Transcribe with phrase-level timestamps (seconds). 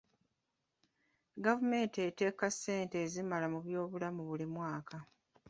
[1.45, 4.97] Gavumenti eteeka ssente ezimala mu byobulamu buli mwaka.